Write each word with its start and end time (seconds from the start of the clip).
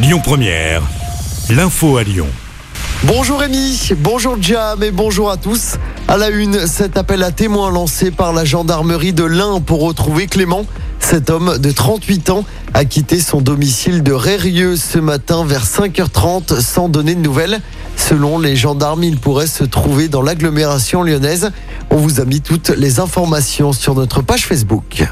Lyon 0.00 0.20
Première, 0.22 0.82
l'info 1.50 1.96
à 1.96 2.04
Lyon. 2.04 2.28
Bonjour 3.02 3.40
Rémi, 3.40 3.90
bonjour 3.98 4.36
Jam 4.40 4.80
et 4.84 4.92
bonjour 4.92 5.28
à 5.28 5.36
tous. 5.36 5.74
À 6.06 6.16
la 6.16 6.28
une, 6.28 6.68
cet 6.68 6.96
appel 6.96 7.24
à 7.24 7.32
témoins 7.32 7.72
lancé 7.72 8.12
par 8.12 8.32
la 8.32 8.44
gendarmerie 8.44 9.12
de 9.12 9.24
l'Ain 9.24 9.60
pour 9.60 9.80
retrouver 9.80 10.28
Clément. 10.28 10.66
Cet 11.00 11.30
homme 11.30 11.58
de 11.58 11.72
38 11.72 12.30
ans 12.30 12.44
a 12.74 12.84
quitté 12.84 13.18
son 13.18 13.40
domicile 13.40 14.04
de 14.04 14.12
Rérieux 14.12 14.76
ce 14.76 15.00
matin 15.00 15.44
vers 15.44 15.64
5h30 15.64 16.60
sans 16.60 16.88
donner 16.88 17.16
de 17.16 17.20
nouvelles. 17.20 17.60
Selon 17.96 18.38
les 18.38 18.54
gendarmes, 18.54 19.02
il 19.02 19.18
pourrait 19.18 19.48
se 19.48 19.64
trouver 19.64 20.06
dans 20.06 20.22
l'agglomération 20.22 21.02
lyonnaise. 21.02 21.50
On 21.90 21.96
vous 21.96 22.20
a 22.20 22.24
mis 22.24 22.40
toutes 22.40 22.68
les 22.68 23.00
informations 23.00 23.72
sur 23.72 23.96
notre 23.96 24.22
page 24.22 24.46
Facebook. 24.46 25.08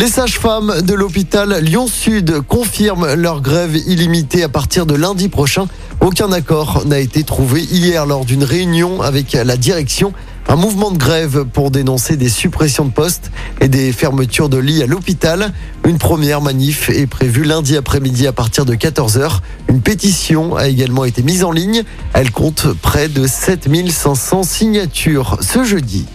Les 0.00 0.06
sages-femmes 0.06 0.80
de 0.80 0.94
l'hôpital 0.94 1.62
Lyon-Sud 1.62 2.40
confirment 2.48 3.12
leur 3.12 3.42
grève 3.42 3.76
illimitée 3.76 4.42
à 4.42 4.48
partir 4.48 4.86
de 4.86 4.94
lundi 4.94 5.28
prochain. 5.28 5.66
Aucun 6.00 6.32
accord 6.32 6.86
n'a 6.86 7.00
été 7.00 7.22
trouvé 7.22 7.64
hier 7.64 8.06
lors 8.06 8.24
d'une 8.24 8.42
réunion 8.42 9.02
avec 9.02 9.34
la 9.34 9.58
direction. 9.58 10.14
Un 10.48 10.56
mouvement 10.56 10.90
de 10.90 10.96
grève 10.96 11.44
pour 11.44 11.70
dénoncer 11.70 12.16
des 12.16 12.30
suppressions 12.30 12.86
de 12.86 12.92
postes 12.92 13.30
et 13.60 13.68
des 13.68 13.92
fermetures 13.92 14.48
de 14.48 14.56
lits 14.56 14.82
à 14.82 14.86
l'hôpital. 14.86 15.52
Une 15.84 15.98
première 15.98 16.40
manif 16.40 16.88
est 16.88 17.06
prévue 17.06 17.44
lundi 17.44 17.76
après-midi 17.76 18.26
à 18.26 18.32
partir 18.32 18.64
de 18.64 18.74
14h. 18.74 19.40
Une 19.68 19.82
pétition 19.82 20.56
a 20.56 20.68
également 20.68 21.04
été 21.04 21.22
mise 21.22 21.44
en 21.44 21.52
ligne. 21.52 21.82
Elle 22.14 22.30
compte 22.30 22.68
près 22.80 23.08
de 23.08 23.26
7500 23.26 24.44
signatures 24.44 25.36
ce 25.42 25.62
jeudi. 25.62 26.06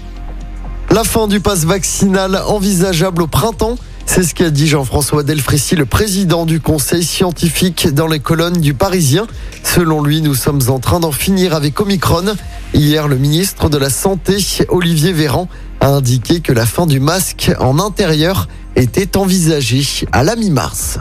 La 0.91 1.03
fin 1.03 1.27
du 1.27 1.39
pass 1.39 1.65
vaccinal 1.65 2.41
envisageable 2.47 3.23
au 3.23 3.27
printemps. 3.27 3.75
C'est 4.05 4.23
ce 4.23 4.35
qu'a 4.35 4.49
dit 4.49 4.67
Jean-François 4.67 5.23
Delfrécy, 5.23 5.75
le 5.75 5.85
président 5.85 6.45
du 6.45 6.61
conseil 6.61 7.03
scientifique 7.03 7.93
dans 7.93 8.07
les 8.07 8.19
colonnes 8.19 8.61
du 8.61 8.73
Parisien. 8.73 9.27
Selon 9.63 10.01
lui, 10.01 10.21
nous 10.21 10.35
sommes 10.35 10.61
en 10.69 10.79
train 10.79 10.99
d'en 10.99 11.11
finir 11.11 11.53
avec 11.53 11.79
Omicron. 11.81 12.35
Hier, 12.73 13.07
le 13.07 13.17
ministre 13.17 13.67
de 13.67 13.77
la 13.77 13.89
Santé, 13.89 14.37
Olivier 14.69 15.11
Véran, 15.11 15.49
a 15.81 15.87
indiqué 15.89 16.39
que 16.39 16.53
la 16.53 16.65
fin 16.65 16.85
du 16.85 16.99
masque 16.99 17.51
en 17.59 17.79
intérieur 17.79 18.47
était 18.75 19.17
envisagée 19.17 19.85
à 20.11 20.23
la 20.23 20.35
mi-mars. 20.35 20.99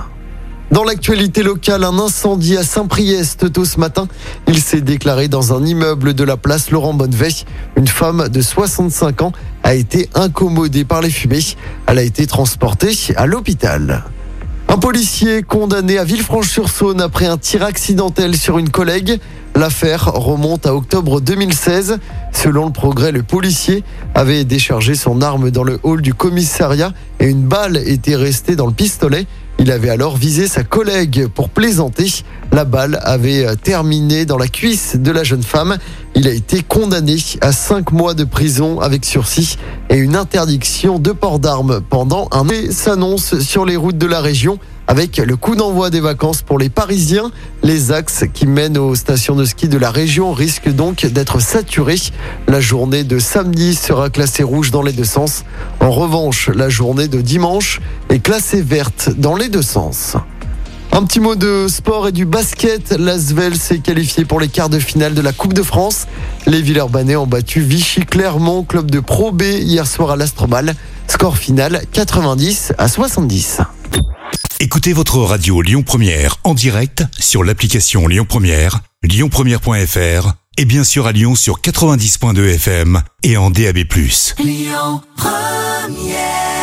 Dans 0.74 0.82
l'actualité 0.82 1.44
locale, 1.44 1.84
un 1.84 2.00
incendie 2.00 2.56
à 2.56 2.64
Saint-Priest 2.64 3.52
tôt 3.52 3.64
ce 3.64 3.78
matin. 3.78 4.08
Il 4.48 4.58
s'est 4.60 4.80
déclaré 4.80 5.28
dans 5.28 5.56
un 5.56 5.64
immeuble 5.64 6.14
de 6.14 6.24
la 6.24 6.36
place 6.36 6.72
Laurent 6.72 6.94
Bonnevet. 6.94 7.44
Une 7.76 7.86
femme 7.86 8.28
de 8.28 8.40
65 8.40 9.22
ans 9.22 9.30
a 9.62 9.76
été 9.76 10.10
incommodée 10.14 10.84
par 10.84 11.00
les 11.00 11.10
fumées. 11.10 11.38
Elle 11.86 12.00
a 12.00 12.02
été 12.02 12.26
transportée 12.26 12.90
à 13.14 13.26
l'hôpital. 13.26 14.02
Un 14.66 14.76
policier 14.78 15.44
condamné 15.44 15.96
à 15.96 16.02
Villefranche-sur-Saône 16.02 17.00
après 17.00 17.26
un 17.26 17.38
tir 17.38 17.62
accidentel 17.62 18.36
sur 18.36 18.58
une 18.58 18.70
collègue. 18.70 19.20
L'affaire 19.54 20.06
remonte 20.06 20.66
à 20.66 20.74
octobre 20.74 21.20
2016. 21.20 21.98
Selon 22.32 22.66
le 22.66 22.72
progrès, 22.72 23.12
le 23.12 23.22
policier 23.22 23.84
avait 24.16 24.42
déchargé 24.42 24.96
son 24.96 25.22
arme 25.22 25.52
dans 25.52 25.62
le 25.62 25.78
hall 25.84 26.02
du 26.02 26.14
commissariat 26.14 26.92
et 27.20 27.26
une 27.26 27.42
balle 27.42 27.76
était 27.76 28.16
restée 28.16 28.56
dans 28.56 28.66
le 28.66 28.72
pistolet. 28.72 29.28
Il 29.64 29.72
avait 29.72 29.88
alors 29.88 30.18
visé 30.18 30.46
sa 30.46 30.62
collègue 30.62 31.26
pour 31.26 31.48
plaisanter. 31.48 32.22
La 32.52 32.66
balle 32.66 32.98
avait 33.02 33.46
terminé 33.56 34.26
dans 34.26 34.36
la 34.36 34.46
cuisse 34.46 34.96
de 34.96 35.10
la 35.10 35.24
jeune 35.24 35.42
femme. 35.42 35.78
Il 36.16 36.28
a 36.28 36.32
été 36.32 36.62
condamné 36.62 37.16
à 37.40 37.50
cinq 37.50 37.90
mois 37.90 38.14
de 38.14 38.22
prison 38.22 38.78
avec 38.80 39.04
sursis 39.04 39.58
et 39.90 39.96
une 39.96 40.14
interdiction 40.14 41.00
de 41.00 41.10
port 41.10 41.40
d'armes 41.40 41.80
pendant 41.80 42.28
un 42.30 42.48
an. 42.48 42.70
s'annonce 42.70 43.40
sur 43.40 43.64
les 43.64 43.74
routes 43.74 43.98
de 43.98 44.06
la 44.06 44.20
région 44.20 44.60
avec 44.86 45.16
le 45.16 45.36
coup 45.36 45.56
d'envoi 45.56 45.90
des 45.90 46.00
vacances 46.00 46.42
pour 46.42 46.58
les 46.58 46.68
Parisiens. 46.68 47.32
Les 47.64 47.90
axes 47.90 48.24
qui 48.32 48.46
mènent 48.46 48.78
aux 48.78 48.94
stations 48.94 49.34
de 49.34 49.44
ski 49.44 49.66
de 49.66 49.78
la 49.78 49.90
région 49.90 50.32
risquent 50.32 50.72
donc 50.72 51.04
d'être 51.04 51.40
saturés. 51.40 52.00
La 52.46 52.60
journée 52.60 53.02
de 53.02 53.18
samedi 53.18 53.74
sera 53.74 54.08
classée 54.08 54.44
rouge 54.44 54.70
dans 54.70 54.82
les 54.82 54.92
deux 54.92 55.04
sens. 55.04 55.44
En 55.80 55.90
revanche, 55.90 56.48
la 56.54 56.68
journée 56.68 57.08
de 57.08 57.20
dimanche 57.20 57.80
est 58.08 58.20
classée 58.20 58.62
verte 58.62 59.10
dans 59.16 59.34
les 59.34 59.48
deux 59.48 59.62
sens. 59.62 60.16
Un 60.96 61.02
petit 61.02 61.18
mot 61.18 61.34
de 61.34 61.66
sport 61.68 62.06
et 62.06 62.12
du 62.12 62.24
basket. 62.24 62.92
L'Asvel 62.92 63.56
s'est 63.56 63.80
qualifié 63.80 64.24
pour 64.24 64.38
les 64.38 64.46
quarts 64.46 64.68
de 64.68 64.78
finale 64.78 65.12
de 65.12 65.20
la 65.20 65.32
Coupe 65.32 65.52
de 65.52 65.64
France. 65.64 66.06
Les 66.46 66.62
Villeurbanais 66.62 67.16
ont 67.16 67.26
battu 67.26 67.62
Vichy 67.62 68.02
Clermont, 68.02 68.62
club 68.62 68.92
de 68.92 69.00
Pro 69.00 69.32
B, 69.32 69.42
hier 69.42 69.88
soir 69.88 70.12
à 70.12 70.16
l'Astrobal. 70.16 70.76
Score 71.08 71.36
final 71.36 71.82
90 71.90 72.74
à 72.78 72.86
70. 72.86 73.58
Écoutez 74.60 74.92
votre 74.92 75.18
radio 75.18 75.62
Lyon 75.62 75.82
Première 75.82 76.36
en 76.44 76.54
direct 76.54 77.02
sur 77.18 77.42
l'application 77.42 78.06
Lyon 78.06 78.24
Première, 78.24 78.78
lyonpremière.fr 79.02 80.34
et 80.58 80.64
bien 80.64 80.84
sûr 80.84 81.08
à 81.08 81.12
Lyon 81.12 81.34
sur 81.34 81.60
90.2 81.60 82.54
FM 82.54 83.02
et 83.24 83.36
en 83.36 83.50
DAB+. 83.50 83.78
Lyon 84.38 85.02
Première 85.16 86.53